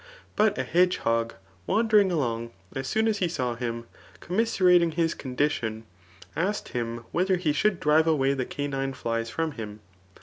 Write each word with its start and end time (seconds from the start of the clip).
But 0.35 0.57
a 0.57 0.63
hedgehog 0.63 1.35
wandering 1.67 2.09
alcmg, 2.09 2.49
as 2.75 2.87
soon 2.87 3.07
as 3.07 3.19
he 3.19 3.27
saw 3.27 3.53
him, 3.53 3.85
commiseradng 4.19 4.95
his 4.95 5.13
con 5.13 5.35
dition, 5.35 5.83
asked 6.35 6.69
him 6.69 7.05
whether 7.11 7.37
be 7.37 7.53
should 7.53 7.79
drive 7.79 8.07
away 8.07 8.33
the 8.33 8.45
canine 8.45 8.93
flies 8.93 9.29
from 9.29 9.51
him. 9.51 9.79